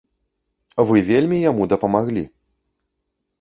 [0.91, 2.23] Вы вельмі яму дапамаглі.